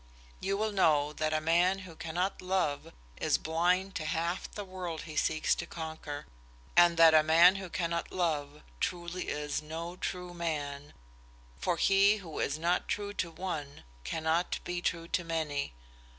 You 0.39 0.57
will 0.57 0.71
know 0.71 1.13
that 1.13 1.31
a 1.31 1.39
man 1.39 1.77
who 1.85 1.95
cannot 1.95 2.41
love 2.41 2.91
is 3.17 3.37
blind 3.37 3.93
to 3.97 4.05
half 4.05 4.49
the 4.49 4.65
world 4.65 5.03
he 5.03 5.15
seeks 5.15 5.53
to 5.53 5.67
conquer, 5.67 6.25
and 6.75 6.97
that 6.97 7.13
a 7.13 7.21
man 7.21 7.57
who 7.57 7.69
cannot 7.69 8.11
love 8.11 8.63
truly 8.79 9.27
is 9.27 9.61
no 9.61 9.95
true 9.95 10.33
man, 10.33 10.93
for 11.59 11.77
he 11.77 12.17
who 12.17 12.39
is 12.39 12.57
not 12.57 12.87
true 12.87 13.13
to 13.13 13.29
one 13.29 13.83
cannot 14.03 14.57
be 14.63 14.81
true 14.81 15.07
to 15.09 15.23
many. 15.23 15.71